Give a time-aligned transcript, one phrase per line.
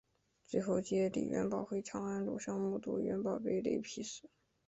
[0.47, 4.31] 最后接李元霸回长安路上目睹元霸被雷劈死。